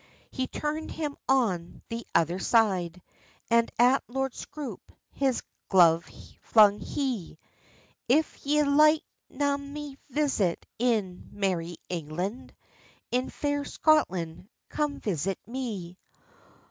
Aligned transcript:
He 0.31 0.47
turned 0.47 0.89
him 0.89 1.15
on 1.29 1.83
the 1.89 2.07
other 2.15 2.39
side, 2.39 3.03
And 3.51 3.69
at 3.77 4.01
Lord 4.07 4.33
Scroope 4.33 4.91
his 5.11 5.43
glove 5.69 6.09
flung 6.41 6.79
he: 6.79 7.37
"If 8.07 8.43
ye 8.43 8.63
like 8.63 9.03
na 9.29 9.57
my 9.57 9.95
visit 10.09 10.65
in 10.79 11.29
merry 11.31 11.77
England, 11.87 12.55
In 13.11 13.29
fair 13.29 13.63
Scotland 13.63 14.49
come 14.69 14.99
visit 14.99 15.37
me!" 15.47 15.99